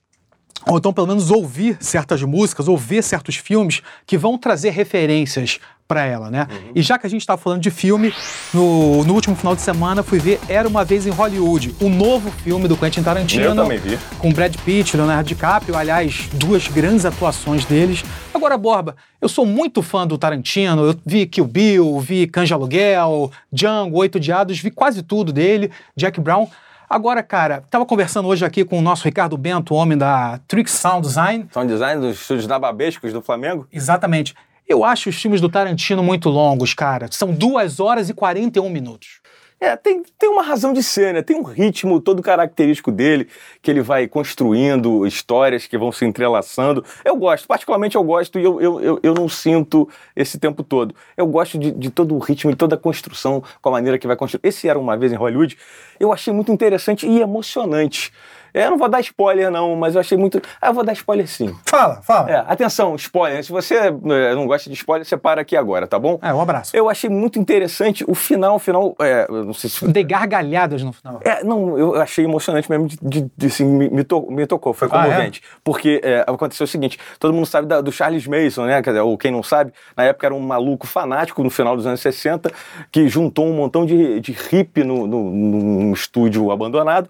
ou 0.67 0.79
então 0.79 0.93
pelo 0.93 1.07
menos 1.07 1.31
ouvir 1.31 1.77
certas 1.81 2.23
músicas, 2.23 2.69
ou 2.69 2.77
ver 2.77 3.03
certos 3.03 3.37
filmes 3.37 3.83
que 4.07 4.17
vão 4.17 4.39
trazer 4.39 4.71
referências 4.71 5.59
para 5.93 6.07
ela, 6.07 6.31
né? 6.31 6.47
E 6.75 6.81
já 6.81 6.99
que 6.99 7.07
a 7.07 7.11
gente 7.11 7.21
está 7.21 7.37
falando 7.37 7.61
de 7.61 7.71
filme, 7.71 8.15
no, 8.55 9.05
no 9.05 9.13
último 9.13 9.37
final 9.37 9.55
de 9.55 9.61
semana 9.61 10.03
fui 10.03 10.19
ver 10.19 10.41
Era 10.49 10.67
Uma 10.67 10.87
Vez 10.87 11.07
em 11.07 11.11
Hollywood, 11.11 11.75
o 11.83 11.89
novo 11.91 12.31
filme 12.31 12.67
do 12.67 12.79
Quentin 12.79 13.03
Tarantino. 13.03 13.45
Eu 13.45 13.55
também 13.55 13.79
vi. 13.79 13.99
Com 14.19 14.33
Brad 14.33 14.57
Pitt, 14.65 14.97
Leonardo 14.97 15.29
DiCaprio, 15.29 15.77
aliás, 15.77 16.31
duas 16.33 16.67
grandes 16.67 17.05
atuações 17.05 17.67
deles. 17.67 18.03
Agora, 18.33 18.57
Borba, 18.57 18.97
eu 19.21 19.29
sou 19.29 19.45
muito 19.45 19.83
fã 19.83 20.07
do 20.07 20.17
Tarantino, 20.17 20.83
eu 20.87 20.97
vi 21.05 21.27
Kill 21.27 21.47
Bill, 21.47 22.01
vi 22.01 22.27
Canja 22.27 22.55
Aluguel, 22.55 23.31
Django, 23.53 23.99
Oito 23.99 24.19
Diados, 24.19 24.59
vi 24.61 24.71
quase 24.71 25.03
tudo 25.03 25.31
dele, 25.31 25.71
Jack 25.95 26.19
Brown. 26.21 26.49
Agora, 26.93 27.23
cara, 27.23 27.65
tava 27.71 27.87
conversando 27.87 28.29
hoje 28.29 28.45
aqui 28.45 28.67
com 28.67 28.79
o 28.79 28.83
nosso 28.83 29.05
Ricardo 29.05 29.35
Bento, 29.39 29.75
homem 29.75 29.97
da 29.97 30.39
Trick 30.47 30.71
Sound 30.71 31.07
Design. 31.07 31.49
Sound 31.51 31.73
design 31.73 31.99
dos 32.03 32.21
estúdios 32.21 32.47
nababescos 32.47 33.15
do 33.15 33.23
Flamengo? 33.23 33.67
Exatamente. 33.73 34.35
Eu 34.69 34.85
acho 34.85 35.09
os 35.09 35.17
filmes 35.17 35.41
do 35.41 35.49
Tarantino 35.49 36.03
muito 36.03 36.29
longos, 36.29 36.75
cara. 36.75 37.09
São 37.11 37.33
duas 37.33 37.81
horas 37.81 38.11
e 38.11 38.15
41 38.15 38.69
minutos. 38.69 39.22
É, 39.63 39.77
tem, 39.77 40.03
tem 40.19 40.29
uma 40.29 40.43
razão 40.43 40.73
de 40.73 40.83
ser, 40.83 41.15
né? 41.15 41.23
Tem 41.23 41.37
um 41.37 41.45
ritmo 41.45 42.01
todo 42.01 42.21
característico 42.21 42.91
dele, 42.91 43.29
que 43.63 43.71
ele 43.71 43.81
vai 43.81 44.09
construindo 44.09 45.07
histórias 45.07 45.69
que 45.69 45.79
vão 45.79 45.93
se 45.93 46.05
entrelaçando. 46.05 46.85
Eu 47.05 47.15
gosto, 47.15 47.47
particularmente 47.47 47.95
eu 47.95 48.03
gosto 48.03 48.41
e 48.41 48.43
eu, 48.43 48.61
eu, 48.61 48.81
eu, 48.81 49.01
eu 49.01 49.15
não 49.15 49.29
sinto 49.29 49.89
esse 50.17 50.37
tempo 50.37 50.65
todo. 50.65 50.93
Eu 51.17 51.29
gosto 51.29 51.57
de, 51.61 51.71
de 51.71 51.91
todo 51.91 52.13
o 52.17 52.19
ritmo, 52.19 52.51
de 52.51 52.57
toda 52.57 52.75
a 52.75 52.79
construção, 52.79 53.41
com 53.61 53.69
a 53.69 53.73
maneira 53.73 54.01
que 54.01 54.07
vai 54.09 54.17
construir. 54.17 54.41
Esse 54.43 54.69
era 54.69 54.77
uma 54.77 54.97
vez 54.97 55.13
em 55.13 55.17
Hollywood, 55.17 55.57
eu 56.01 56.13
achei 56.13 56.33
muito 56.33 56.51
interessante 56.51 57.07
e 57.07 57.21
emocionante. 57.21 58.13
É, 58.55 58.67
eu 58.67 58.71
não 58.71 58.79
vou 58.79 58.89
dar 58.89 59.01
spoiler, 59.01 59.51
não, 59.51 59.75
mas 59.77 59.95
eu 59.95 60.01
achei 60.01 60.17
muito. 60.19 60.41
Ah, 60.61 60.69
eu 60.69 60.75
vou 60.75 60.85
dar 60.85 60.93
spoiler 60.93 61.27
sim. 61.29 61.55
Fala, 61.67 62.03
fala. 62.03 62.31
É, 62.31 62.37
atenção, 62.47 62.95
spoiler. 62.97 63.43
Se 63.45 63.51
você 63.51 63.75
é, 63.77 63.91
não 64.35 64.47
gosta 64.47 64.69
de 64.69 64.77
spoiler, 64.77 65.07
você 65.07 65.17
para 65.17 65.41
aqui 65.41 65.57
agora, 65.57 65.87
tá 65.87 65.99
bom? 65.99 66.19
É, 66.23 66.33
um 66.33 66.41
abraço. 66.41 66.77
Eu 66.77 66.89
achei 66.89 67.09
muito 67.09 67.39
interessante 67.39 68.05
o 68.07 68.15
final, 68.15 68.57
o 68.57 68.59
final. 68.59 68.95
É, 69.01 69.27
não 69.31 69.55
sei 69.55 69.71
se. 69.71 69.87
Dei 69.89 70.05
gargalhadas 70.05 70.83
no 70.83 70.93
final. 70.93 71.21
É, 71.25 71.43
não, 71.45 71.79
eu 71.79 71.95
achei 72.01 72.25
emocionante 72.25 72.71
mesmo, 72.71 72.87
de, 72.89 72.99
de- 73.03 73.31
de, 73.37 73.47
assim, 73.47 73.65
me, 73.65 73.89
me, 73.91 74.05
to- 74.05 74.27
me 74.31 74.47
tocou, 74.47 74.73
foi 74.73 74.89
Ah, 74.91 75.07
é? 75.07 75.11
comovente. 75.11 75.43
Porque 75.65 76.01
é, 76.05 76.25
aconteceu 76.27 76.65
o 76.65 76.69
seguinte: 76.69 76.99
todo 77.19 77.33
mundo 77.33 77.47
sabe 77.47 77.67
da- 77.67 77.81
do 77.81 77.91
Charles 77.93 78.27
Mason, 78.27 78.67
né? 78.67 78.83
Ou 79.03 79.17
quem 79.17 79.31
não 79.31 79.43
sabe, 79.43 79.73
na 79.97 80.05
época 80.05 80.27
era 80.27 80.35
um 80.35 80.41
maluco 80.41 80.87
fanático 80.87 81.43
no 81.43 81.51
final 81.51 81.77
dos 81.77 81.87
anos 81.87 82.01
60, 82.01 82.51
que 82.91 83.09
juntou 83.09 83.47
um 83.47 83.55
montão 83.55 83.85
de, 83.87 84.21
de 84.21 84.33
hippie 84.33 84.85
no, 84.85 85.07
no, 85.07 85.31
num 85.31 85.93
estúdio 85.93 86.51
abandonado, 86.51 87.09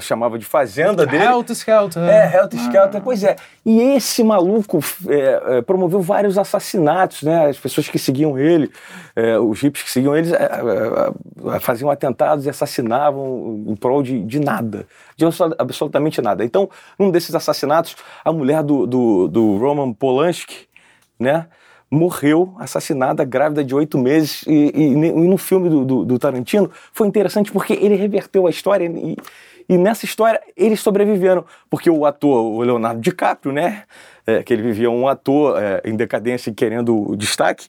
chamava 0.00 0.38
de 0.38 0.44
fazenda 0.44 1.04
dele. 1.04 1.24
Helter 1.24 1.56
Skelter. 1.56 2.02
É, 2.02 2.36
Helter 2.36 2.60
Skelter, 2.60 3.00
pois 3.02 3.24
é. 3.24 3.36
E 3.66 3.80
esse 3.96 4.22
maluco 4.22 4.78
é, 5.08 5.58
é, 5.58 5.62
promoveu 5.62 6.00
vários 6.00 6.38
assassinatos, 6.38 7.22
né? 7.22 7.46
As 7.46 7.58
pessoas 7.58 7.88
que 7.88 7.98
seguiam 7.98 8.38
ele, 8.38 8.70
é, 9.16 9.38
os 9.38 9.60
hippies 9.60 9.82
que 9.82 9.90
seguiam 9.90 10.16
eles, 10.16 10.32
é, 10.32 10.36
é, 10.36 11.56
é, 11.56 11.60
faziam 11.60 11.90
atentados 11.90 12.46
e 12.46 12.50
assassinavam 12.50 13.64
em 13.66 13.74
prol 13.74 14.02
de, 14.02 14.20
de 14.24 14.38
nada, 14.38 14.86
de 15.16 15.24
absol- 15.24 15.54
absolutamente 15.58 16.22
nada. 16.22 16.44
Então, 16.44 16.70
num 16.98 17.10
desses 17.10 17.34
assassinatos, 17.34 17.96
a 18.24 18.32
mulher 18.32 18.62
do, 18.62 18.86
do, 18.86 19.28
do 19.28 19.56
Roman 19.56 19.92
Polanski, 19.92 20.68
né? 21.18 21.46
Morreu 21.94 22.54
assassinada, 22.58 23.22
grávida 23.22 23.62
de 23.62 23.74
oito 23.74 23.98
meses. 23.98 24.42
E, 24.46 24.72
e 24.74 24.82
e 24.94 25.28
no 25.28 25.36
filme 25.36 25.68
do, 25.68 25.84
do- 25.84 26.04
do 26.06 26.18
Tarantino 26.18 26.70
foi 26.90 27.06
interessante 27.06 27.52
porque 27.52 27.74
ele 27.74 27.94
reverteu 27.96 28.46
a 28.46 28.50
história 28.50 28.86
e, 28.86 29.14
e 29.68 29.76
nessa 29.76 30.06
história 30.06 30.40
eles 30.56 30.80
sobreviveram. 30.80 31.44
Porque 31.68 31.90
o 31.90 32.06
ator, 32.06 32.44
o 32.44 32.62
Leonardo 32.62 32.98
DiCaprio, 32.98 33.52
né? 33.52 33.82
é, 34.26 34.42
que 34.42 34.54
ele 34.54 34.62
vivia 34.62 34.90
um 34.90 35.06
ator 35.06 35.60
é, 35.62 35.82
em 35.84 35.94
decadência 35.94 36.48
e 36.48 36.54
querendo 36.54 37.14
destaque, 37.16 37.66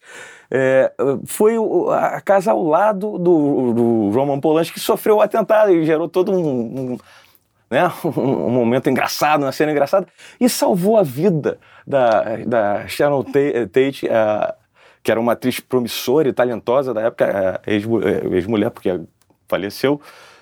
é, 0.49 0.91
foi 1.25 1.55
a 1.91 2.21
casa 2.21 2.51
ao 2.51 2.63
lado 2.63 3.17
do, 3.17 3.73
do 3.73 4.09
Roman 4.11 4.39
Polanski 4.39 4.75
que 4.75 4.79
sofreu 4.79 5.17
o 5.17 5.21
atentado 5.21 5.71
e 5.71 5.83
gerou 5.85 6.07
todo 6.07 6.31
um- 6.31 6.93
um 6.93 6.97
né? 7.73 7.91
um, 8.05 8.49
momento 8.49 8.89
engraçado, 8.89 9.41
uma 9.43 9.51
cena 9.51 9.71
engraçada, 9.71 10.07
e 10.39 10.47
salvou 10.47 10.97
a 10.97 11.03
vida 11.03 11.57
da, 11.85 12.37
da 12.45 12.87
Sharon 12.87 13.23
Ta- 13.23 13.67
Tate, 13.71 14.07
eh, 14.07 14.55
que 15.03 15.11
era 15.11 15.19
uma 15.19 15.33
atriz 15.33 15.59
promissora 15.59 16.29
e 16.29 16.33
talentosa 16.33 16.93
da 16.93 17.01
época, 17.01 17.61
eh, 17.65 17.75
eh, 17.75 18.35
ex-mulher, 18.35 18.69
porque 18.69 19.01
faleceu, 19.49 19.99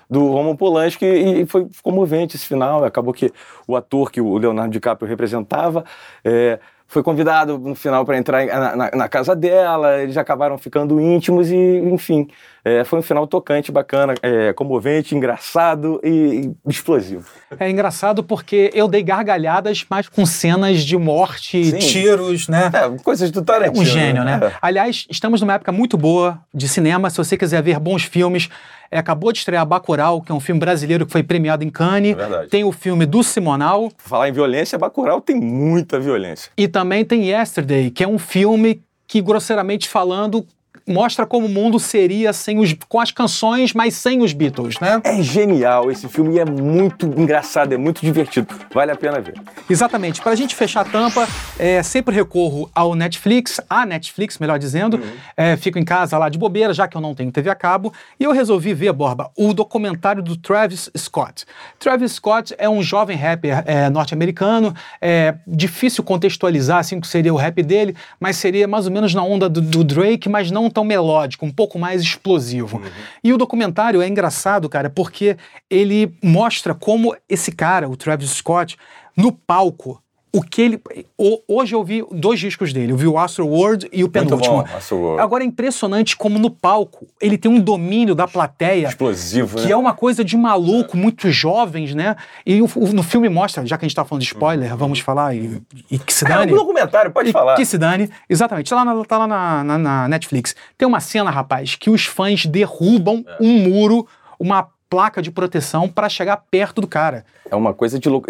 do 0.08 0.30
Roman 0.30 0.54
Polanski, 0.54 1.06
e 1.06 1.46
foi 1.46 1.66
comovente 1.82 2.36
esse 2.36 2.46
final. 2.46 2.84
Acabou 2.84 3.14
que 3.14 3.32
o 3.66 3.74
ator 3.74 4.10
que 4.12 4.20
o 4.20 4.36
Leonardo 4.36 4.70
DiCaprio 4.70 5.08
representava 5.08 5.84
eh, 6.22 6.58
foi 6.86 7.02
convidado 7.02 7.56
no 7.58 7.74
final 7.74 8.04
para 8.04 8.18
entrar 8.18 8.44
na, 8.44 8.76
na- 8.76 8.90
na 8.90 9.08
casa 9.08 9.34
dela, 9.34 10.02
eles 10.02 10.18
acabaram 10.18 10.58
ficando 10.58 11.00
íntimos 11.00 11.50
e, 11.50 11.56
enfim, 11.56 12.28
eh, 12.64 12.84
foi 12.84 12.98
um 12.98 13.02
final 13.02 13.26
tocante, 13.26 13.72
bacana, 13.72 14.14
eh, 14.22 14.52
comovente, 14.52 15.14
engraçado 15.14 16.00
e 16.04 16.52
explosivo. 16.68 17.28
É 17.58 17.68
engraçado 17.68 18.22
porque 18.22 18.70
eu 18.74 18.86
dei 18.86 19.02
gargalhadas, 19.02 19.84
mas 19.88 20.08
com 20.08 20.24
cenas 20.24 20.82
de 20.84 20.96
morte, 20.96 21.64
Sim. 21.64 21.78
tiros, 21.78 22.48
né? 22.48 22.70
É, 22.72 23.02
coisas 23.02 23.30
do 23.30 23.42
Tarantino. 23.42 23.82
Um 23.82 23.84
gênio, 23.84 24.24
né? 24.24 24.40
É. 24.42 24.52
Aliás, 24.62 25.06
estamos 25.10 25.40
numa 25.40 25.54
época 25.54 25.72
muito 25.72 25.96
boa 25.98 26.38
de 26.54 26.68
cinema. 26.68 27.10
Se 27.10 27.16
você 27.16 27.36
quiser 27.36 27.62
ver 27.62 27.78
bons 27.78 28.04
filmes, 28.04 28.48
é, 28.90 28.98
acabou 28.98 29.32
de 29.32 29.38
estrear 29.38 29.66
Bacurau, 29.66 30.20
que 30.20 30.30
é 30.30 30.34
um 30.34 30.40
filme 30.40 30.60
brasileiro 30.60 31.04
que 31.06 31.12
foi 31.12 31.22
premiado 31.22 31.64
em 31.64 31.70
Cannes. 31.70 32.16
É. 32.16 32.46
Tem 32.46 32.62
o 32.62 32.70
filme 32.70 33.06
do 33.06 33.22
Simonal 33.22 33.90
Falar 33.98 34.28
em 34.28 34.32
violência, 34.32 34.78
Bacurau 34.78 35.20
tem 35.20 35.36
muita 35.36 35.98
violência. 35.98 36.52
e 36.56 36.68
também 36.68 37.04
tem 37.04 37.28
Yesterday, 37.30 37.90
que 37.90 38.04
é 38.04 38.08
um 38.08 38.18
filme 38.18 38.82
que, 39.06 39.20
grosseiramente 39.20 39.88
falando, 39.88 40.46
mostra 40.86 41.26
como 41.26 41.46
o 41.46 41.48
mundo 41.48 41.78
seria 41.78 42.32
sem 42.32 42.58
os, 42.58 42.74
com 42.88 43.00
as 43.00 43.10
canções, 43.10 43.72
mas 43.72 43.94
sem 43.94 44.22
os 44.22 44.32
Beatles, 44.32 44.78
né? 44.80 45.00
É 45.04 45.22
genial 45.22 45.90
esse 45.90 46.08
filme 46.08 46.36
e 46.36 46.38
é 46.38 46.44
muito 46.44 47.06
engraçado, 47.06 47.72
é 47.72 47.76
muito 47.76 48.00
divertido. 48.00 48.48
Vale 48.72 48.92
a 48.92 48.96
pena 48.96 49.20
ver. 49.20 49.34
Exatamente. 49.68 50.20
Para 50.20 50.32
a 50.32 50.36
gente 50.36 50.54
fechar 50.54 50.82
a 50.82 50.84
tampa, 50.84 51.28
é, 51.58 51.82
sempre 51.82 52.14
recorro 52.14 52.70
ao 52.74 52.94
Netflix, 52.94 53.60
a 53.68 53.86
Netflix, 53.86 54.38
melhor 54.38 54.58
dizendo. 54.58 55.00
É, 55.36 55.56
fico 55.56 55.78
em 55.78 55.84
casa 55.84 56.18
lá 56.18 56.28
de 56.28 56.38
bobeira, 56.38 56.72
já 56.74 56.88
que 56.88 56.96
eu 56.96 57.00
não 57.00 57.14
tenho 57.14 57.30
TV 57.30 57.50
a 57.50 57.54
cabo. 57.54 57.92
E 58.18 58.24
eu 58.24 58.32
resolvi 58.32 58.74
ver, 58.74 58.92
Borba, 58.92 59.30
o 59.36 59.52
documentário 59.52 60.22
do 60.22 60.36
Travis 60.36 60.90
Scott. 60.96 61.44
Travis 61.78 62.12
Scott 62.12 62.54
é 62.58 62.68
um 62.68 62.82
jovem 62.82 63.16
rapper 63.16 63.62
é, 63.66 63.88
norte-americano. 63.90 64.74
É 65.00 65.34
difícil 65.46 66.02
contextualizar 66.02 66.78
assim, 66.78 66.96
o 66.96 67.00
que 67.00 67.06
seria 67.06 67.32
o 67.32 67.36
rap 67.36 67.62
dele, 67.62 67.94
mas 68.18 68.36
seria 68.36 68.66
mais 68.66 68.86
ou 68.86 68.92
menos 68.92 69.14
na 69.14 69.22
onda 69.22 69.48
do, 69.48 69.60
do 69.60 69.84
Drake, 69.84 70.28
mas 70.28 70.50
não 70.50 70.70
tão 70.72 70.84
melódico, 70.84 71.46
um 71.46 71.50
pouco 71.50 71.78
mais 71.78 72.02
explosivo. 72.02 72.82
E 73.22 73.32
o 73.32 73.38
documentário 73.38 74.02
é 74.02 74.08
engraçado, 74.08 74.68
cara, 74.68 74.90
porque 74.90 75.36
ele 75.70 76.12
mostra 76.22 76.74
como 76.74 77.14
esse 77.28 77.52
cara, 77.52 77.88
o 77.88 77.96
Travis 77.96 78.30
Scott, 78.30 78.76
no 79.16 79.30
palco, 79.30 80.01
o 80.34 80.42
que 80.42 80.62
ele. 80.62 80.80
ho- 81.18 81.40
Hoje 81.46 81.74
eu 81.74 81.84
vi 81.84 82.04
dois 82.10 82.40
discos 82.40 82.72
dele, 82.72 82.92
eu 82.92 82.96
vi 82.96 83.06
o 83.06 83.18
Astro 83.18 83.46
World 83.46 83.88
e 83.92 84.02
o 84.02 84.08
penúltimo. 84.08 84.64
bom. 84.90 85.18
Agora 85.18 85.44
é 85.44 85.46
impressionante 85.46 86.16
como 86.16 86.38
no 86.38 86.50
palco 86.50 87.06
ele 87.20 87.36
tem 87.36 87.50
um 87.50 87.60
domínio 87.60 88.14
da 88.14 88.26
plateia. 88.26 88.88
Explosivo, 88.88 89.58
Que 89.58 89.66
né? 89.66 89.72
é 89.72 89.76
uma 89.76 89.92
coisa 89.92 90.24
de 90.24 90.36
maluco, 90.36 90.96
muito 90.96 91.30
jovens, 91.30 91.94
né? 91.94 92.16
E 92.46 92.62
o- 92.62 92.68
o- 92.76 92.92
no 92.92 93.02
filme 93.02 93.28
mostra, 93.28 93.66
já 93.66 93.76
que 93.76 93.84
a 93.84 93.88
gente 93.88 93.94
tá 93.94 94.04
falando 94.04 94.22
de 94.22 94.28
spoiler, 94.28 94.74
vamos 94.76 95.00
falar 95.00 95.34
e, 95.34 95.60
e 95.90 95.98
que 95.98 96.12
se 96.14 96.24
É 96.24 96.28
dane. 96.28 96.52
um 96.52 96.56
documentário, 96.56 97.10
pode 97.10 97.28
E 97.28 97.32
falar. 97.32 97.54
Que 97.56 97.64
se 97.66 97.76
dane. 97.76 98.08
Exatamente. 98.28 98.70
Tá 98.70 98.76
lá, 98.76 98.84
na, 98.84 99.04
tá 99.04 99.18
lá 99.18 99.26
na, 99.26 99.64
na- 99.64 99.78
na 99.78 100.08
Netflix. 100.08 100.56
Tem 100.78 100.88
uma 100.88 101.00
cena, 101.00 101.30
rapaz, 101.30 101.74
que 101.74 101.90
os 101.90 102.06
fãs 102.06 102.46
derrubam 102.46 103.24
É. 103.28 103.36
um 103.40 103.58
muro, 103.68 104.06
uma 104.40 104.66
placa 104.92 105.22
de 105.22 105.30
proteção 105.30 105.88
para 105.88 106.06
chegar 106.06 106.36
perto 106.50 106.82
do 106.82 106.86
cara. 106.86 107.24
É 107.50 107.56
uma 107.56 107.72
coisa 107.72 107.98
de 107.98 108.10
louco. 108.10 108.28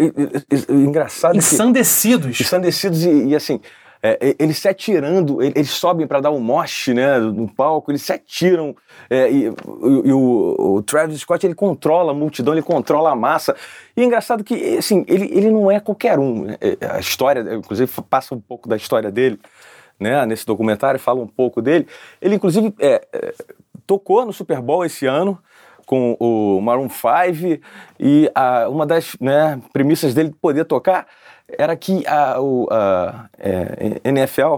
Engraçado 0.69 1.33
que... 1.33 1.37
Ensandecidos. 1.39 2.39
ensandecidos 2.39 3.03
e, 3.03 3.25
e, 3.25 3.35
assim, 3.35 3.59
é, 4.01 4.17
é, 4.29 4.35
eles 4.39 4.59
se 4.59 4.69
atirando, 4.69 5.41
ele- 5.41 5.53
eles 5.57 5.71
sobem 5.71 6.07
para 6.07 6.21
dar 6.21 6.31
um 6.31 6.39
moche, 6.39 6.93
né, 6.93 7.19
no 7.19 7.53
palco, 7.53 7.91
eles 7.91 8.01
se 8.01 8.13
atiram, 8.13 8.73
é, 9.09 9.29
e, 9.29 9.47
e- 9.47 9.51
e 10.05 10.13
o, 10.13 10.75
o 10.77 10.81
Travis 10.83 11.19
Scott, 11.19 11.45
ele 11.45 11.53
controla 11.53 12.11
a 12.11 12.15
multidão, 12.15 12.53
ele 12.53 12.61
controla 12.61 13.11
a 13.11 13.15
massa, 13.15 13.53
e 13.95 14.01
é 14.01 14.05
engraçado 14.05 14.41
que, 14.41 14.77
assim, 14.77 15.03
ele, 15.07 15.25
ele 15.37 15.51
não 15.51 15.69
é 15.69 15.81
qualquer 15.81 16.17
um, 16.17 16.45
né, 16.45 16.57
é, 16.61 16.77
a 16.91 16.99
história, 16.99 17.41
inclusive 17.55 17.91
passa 18.09 18.33
um 18.33 18.39
pouco 18.39 18.69
da 18.69 18.77
história 18.77 19.11
dele, 19.11 19.37
né, 19.99 20.25
nesse 20.25 20.45
documentário, 20.45 20.97
fala 20.97 21.19
um 21.21 21.27
pouco 21.27 21.61
dele, 21.61 21.87
ele 22.21 22.35
inclusive 22.35 22.73
é, 22.79 23.05
é, 23.11 23.33
tocou 23.85 24.25
no 24.25 24.31
Super 24.31 24.61
Bowl 24.61 24.85
esse 24.85 25.05
ano, 25.05 25.37
com 25.85 26.15
o 26.19 26.59
Maroon 26.61 26.89
5 26.89 27.59
e 27.99 28.29
a- 28.33 28.67
uma 28.69 28.85
das 28.85 29.15
né, 29.19 29.59
premissas 29.71 30.13
dele 30.13 30.33
poder 30.41 30.65
tocar 30.65 31.05
era 31.57 31.75
que 31.75 32.05
a, 32.07 32.39
o, 32.41 32.67
a, 32.71 33.25
é, 33.37 33.99
NFL 34.05 34.57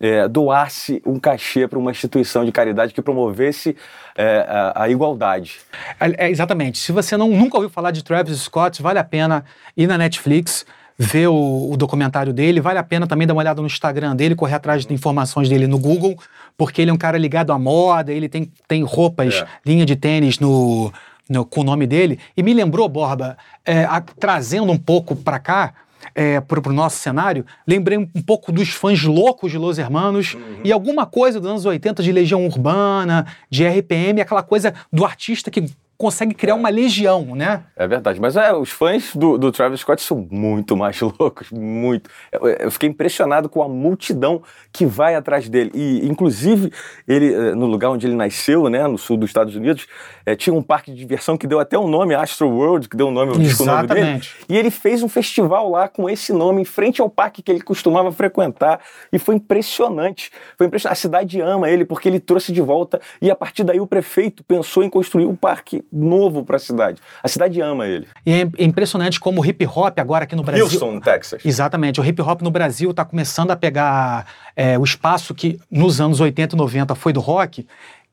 é, 0.00 0.28
doasse 0.28 1.02
um 1.04 1.18
cachê 1.18 1.66
para 1.66 1.76
uma 1.78 1.90
instituição 1.90 2.44
de 2.44 2.52
caridade 2.52 2.94
que 2.94 3.02
promovesse 3.02 3.76
é, 4.16 4.46
a, 4.48 4.82
a 4.84 4.88
igualdade. 4.88 5.58
É, 5.98 6.26
é, 6.26 6.30
exatamente. 6.30 6.78
Se 6.78 6.92
você 6.92 7.16
não, 7.16 7.28
nunca 7.28 7.56
ouviu 7.56 7.68
falar 7.68 7.90
de 7.90 8.04
Travis 8.04 8.38
Scott, 8.40 8.80
vale 8.80 9.00
a 9.00 9.04
pena 9.04 9.44
ir 9.76 9.86
na 9.88 9.98
Netflix, 9.98 10.64
ver 11.02 11.28
o, 11.28 11.70
o 11.72 11.76
documentário 11.76 12.32
dele. 12.32 12.60
Vale 12.60 12.78
a 12.78 12.82
pena 12.82 13.06
também 13.06 13.26
dar 13.26 13.34
uma 13.34 13.40
olhada 13.40 13.60
no 13.60 13.66
Instagram 13.66 14.14
dele, 14.14 14.34
correr 14.34 14.54
atrás 14.54 14.86
de 14.86 14.94
informações 14.94 15.48
dele 15.48 15.66
no 15.66 15.78
Google, 15.78 16.16
porque 16.56 16.80
ele 16.80 16.90
é 16.90 16.94
um 16.94 16.98
cara 16.98 17.18
ligado 17.18 17.52
à 17.52 17.58
moda, 17.58 18.12
ele 18.12 18.28
tem, 18.28 18.50
tem 18.68 18.82
roupas, 18.82 19.34
É. 19.34 19.46
linha 19.66 19.84
de 19.84 19.96
tênis 19.96 20.38
no, 20.38 20.92
no- 21.28 21.44
com 21.44 21.60
o 21.60 21.64
nome 21.64 21.86
dele. 21.86 22.18
E 22.36 22.42
me 22.42 22.54
lembrou, 22.54 22.88
Borba, 22.88 23.36
é, 23.64 23.84
a- 23.84 24.00
trazendo 24.00 24.70
um 24.70 24.78
pouco 24.78 25.16
para 25.16 25.38
cá, 25.38 25.74
é, 26.14 26.40
pro, 26.40 26.60
pro 26.60 26.72
nosso 26.72 26.96
cenário, 26.98 27.44
lembrei 27.66 27.96
um, 27.96 28.08
um 28.14 28.20
pouco 28.22 28.50
dos 28.52 28.70
fãs 28.70 29.02
loucos 29.04 29.50
de 29.52 29.56
Los 29.58 29.78
Hermanos 29.78 30.36
e 30.64 30.72
alguma 30.72 31.06
coisa 31.06 31.40
dos 31.40 31.48
anos 31.48 31.64
80 31.64 32.02
de 32.02 32.10
Legião 32.12 32.44
Urbana, 32.46 33.26
de 33.48 33.64
RPM, 33.66 34.20
aquela 34.20 34.42
coisa 34.42 34.74
do 34.92 35.04
artista 35.04 35.50
que 35.50 35.64
consegue 36.02 36.34
criar 36.34 36.56
uma 36.56 36.68
legião, 36.68 37.36
né? 37.36 37.62
É 37.76 37.86
verdade, 37.86 38.20
mas 38.20 38.36
é, 38.36 38.52
os 38.52 38.70
fãs 38.70 39.14
do, 39.14 39.38
do 39.38 39.52
Travis 39.52 39.82
Scott 39.82 40.02
são 40.02 40.26
muito 40.28 40.76
mais 40.76 40.98
loucos, 41.00 41.48
muito. 41.52 42.10
Eu, 42.32 42.48
eu, 42.48 42.70
fiquei 42.72 42.88
impressionado 42.88 43.48
com 43.48 43.62
a 43.62 43.68
multidão 43.68 44.42
que 44.72 44.84
vai 44.84 45.14
atrás 45.14 45.48
dele. 45.48 45.70
E, 45.72 46.04
inclusive, 46.08 46.72
ele, 47.06 47.32
eh, 47.32 47.54
no 47.54 47.66
lugar 47.66 47.90
onde 47.90 48.04
ele 48.04 48.16
nasceu, 48.16 48.68
né, 48.68 48.84
no 48.88 48.98
sul 48.98 49.16
dos 49.16 49.30
Estados 49.30 49.54
Unidos, 49.54 49.86
é, 50.26 50.34
tinha 50.34 50.52
um 50.52 50.62
parque 50.62 50.90
de 50.90 50.98
diversão 50.98 51.36
que 51.36 51.46
deu 51.46 51.60
até 51.60 51.78
um 51.78 51.86
nome, 51.86 52.16
Astro 52.16 52.48
World, 52.48 52.88
que 52.88 52.96
deu 52.96 53.06
um 53.06 53.12
nome 53.12 53.30
ao 53.30 53.38
disco 53.38 53.64
nome 53.64 53.86
dele. 53.86 54.20
E 54.48 54.58
ele 54.58 54.72
fez 54.72 55.04
um 55.04 55.08
festival 55.08 55.70
lá 55.70 55.86
com 55.86 56.10
esse 56.10 56.32
nome, 56.32 56.62
em 56.62 56.64
frente 56.64 57.00
ao 57.00 57.08
parque 57.08 57.42
que 57.42 57.52
ele 57.52 57.60
costumava 57.60 58.10
frequentar. 58.10 58.80
E 59.12 59.20
foi 59.20 59.36
impressionante. 59.36 60.32
Foi 60.58 60.66
impressionante. 60.66 60.98
A 60.98 61.00
cidade 61.00 61.40
ama 61.40 61.70
ele 61.70 61.84
porque 61.84 62.08
ele 62.08 62.18
trouxe 62.18 62.52
de 62.52 62.60
volta. 62.60 63.00
E 63.20 63.30
a 63.30 63.36
partir 63.36 63.62
daí 63.62 63.78
o 63.78 63.86
prefeito 63.86 64.42
pensou 64.42 64.82
em 64.82 64.90
construir 64.90 65.26
um 65.26 65.36
parque 65.36 65.84
novo 65.92 66.44
para 66.44 66.56
a 66.56 66.58
cidade. 66.58 67.00
A 67.22 67.28
cidade 67.28 67.60
ama 67.60 67.86
ele. 67.86 68.08
E 68.24 68.32
é 68.32 68.48
impressionante 68.58 69.20
como 69.20 69.40
o 69.40 69.46
hip 69.46 69.66
hop 69.66 69.98
agora 69.98 70.24
aqui 70.24 70.34
no 70.34 70.42
Brasil. 70.42 70.64
Houston, 70.64 71.00
Texas. 71.00 71.44
Exatamente. 71.44 72.00
O 72.00 72.04
hip 72.04 72.20
hop 72.22 72.40
no 72.40 72.50
Brasil 72.50 72.90
está 72.90 73.04
começando 73.04 73.50
a 73.50 73.56
pegar 73.56 74.26
é, 74.56 74.78
o 74.78 74.84
espaço 74.84 75.34
que 75.34 75.60
nos 75.70 76.00
anos 76.00 76.20
80 76.20 76.54
e 76.54 76.58
90 76.58 76.94
foi 76.94 77.12
do 77.12 77.20
rock 77.20 77.66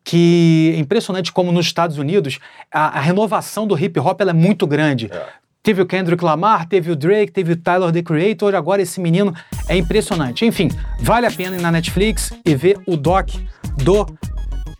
que 0.03 0.73
é 0.75 0.79
impressionante 0.79 1.31
como 1.31 1.51
nos 1.51 1.67
Estados 1.67 1.97
Unidos 1.97 2.39
a, 2.71 2.97
a 2.97 2.99
renovação 2.99 3.67
do 3.67 3.77
hip 3.77 3.99
hop 3.99 4.21
é 4.21 4.33
muito 4.33 4.65
grande. 4.65 5.09
É. 5.11 5.25
Teve 5.61 5.81
o 5.81 5.85
Kendrick 5.85 6.23
Lamar, 6.23 6.67
teve 6.67 6.89
o 6.89 6.95
Drake, 6.95 7.31
teve 7.31 7.51
o 7.53 7.57
Tyler 7.57 7.91
the 7.91 8.01
Creator, 8.01 8.55
agora 8.55 8.81
esse 8.81 8.99
menino 8.99 9.33
é 9.67 9.77
impressionante. 9.77 10.45
Enfim, 10.45 10.69
vale 11.01 11.27
a 11.27 11.31
pena 11.31 11.57
ir 11.57 11.61
na 11.61 11.71
Netflix 11.71 12.33
e 12.45 12.55
ver 12.55 12.79
o 12.87 12.95
doc 12.95 13.29
do 13.83 14.05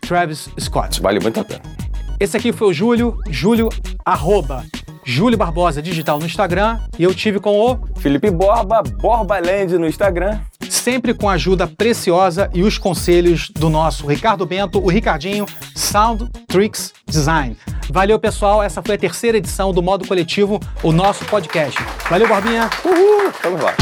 Travis 0.00 0.48
Scott. 0.58 1.00
Vale 1.00 1.20
muito 1.20 1.38
a 1.38 1.44
pena. 1.44 1.79
Esse 2.20 2.36
aqui 2.36 2.52
foi 2.52 2.68
o 2.68 2.72
Júlio, 2.72 3.18
Júlio, 3.30 3.70
arroba, 4.04 4.66
Júlio 5.02 5.38
Barbosa 5.38 5.80
Digital 5.80 6.18
no 6.18 6.26
Instagram. 6.26 6.78
E 6.98 7.02
eu 7.02 7.14
tive 7.14 7.40
com 7.40 7.58
o 7.58 7.78
Felipe 7.98 8.30
Borba, 8.30 8.82
Borbaland 8.82 9.78
no 9.78 9.88
Instagram. 9.88 10.38
Sempre 10.68 11.14
com 11.14 11.30
a 11.30 11.32
ajuda 11.32 11.66
preciosa 11.66 12.50
e 12.52 12.62
os 12.62 12.76
conselhos 12.76 13.48
do 13.48 13.70
nosso 13.70 14.06
Ricardo 14.06 14.44
Bento, 14.44 14.78
o 14.78 14.88
Ricardinho, 14.90 15.46
Sound 15.74 16.28
Tricks 16.46 16.92
Design. 17.08 17.56
Valeu, 17.88 18.18
pessoal. 18.18 18.62
Essa 18.62 18.82
foi 18.82 18.96
a 18.96 18.98
terceira 18.98 19.38
edição 19.38 19.72
do 19.72 19.82
Modo 19.82 20.06
Coletivo, 20.06 20.60
o 20.82 20.92
nosso 20.92 21.24
podcast. 21.24 21.82
Valeu, 22.10 22.28
Borbinha. 22.28 22.68
Uhul. 22.84 23.32
Vamos 23.42 23.62
lá. 23.62 23.74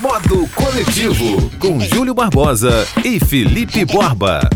Modo 0.00 0.48
Coletivo, 0.54 1.50
com 1.58 1.80
Júlio 1.80 2.14
Barbosa 2.14 2.86
e 3.04 3.18
Felipe 3.18 3.84
Borba. 3.84 4.48